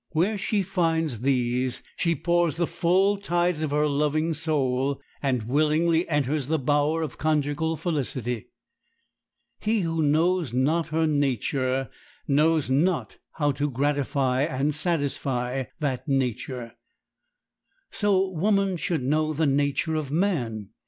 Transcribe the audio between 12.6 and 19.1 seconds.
not how to gratify and satisfy that nature. So woman should